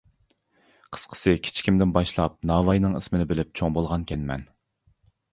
قىسقىسى 0.95 1.33
كىچىكىمدىن 1.47 1.91
باشلاپ 1.97 2.37
ناۋايىنىڭ 2.51 2.95
ئىسمىنى 3.01 3.27
بىلىپ 3.33 3.51
چوڭ 3.61 3.75
بولغانكەنمەن. 3.77 4.47